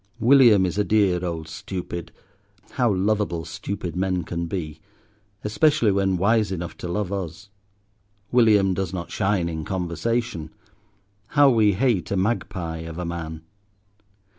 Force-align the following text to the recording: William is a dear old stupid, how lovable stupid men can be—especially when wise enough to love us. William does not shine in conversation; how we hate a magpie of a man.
William 0.19 0.65
is 0.65 0.79
a 0.79 0.83
dear 0.83 1.23
old 1.23 1.47
stupid, 1.47 2.11
how 2.71 2.91
lovable 2.91 3.45
stupid 3.45 3.95
men 3.95 4.23
can 4.23 4.47
be—especially 4.47 5.91
when 5.91 6.17
wise 6.17 6.51
enough 6.51 6.75
to 6.77 6.87
love 6.87 7.13
us. 7.13 7.49
William 8.31 8.73
does 8.73 8.93
not 8.93 9.11
shine 9.11 9.47
in 9.47 9.63
conversation; 9.63 10.49
how 11.27 11.51
we 11.51 11.73
hate 11.73 12.09
a 12.09 12.17
magpie 12.17 12.79
of 12.79 12.97
a 12.97 13.05
man. 13.05 13.43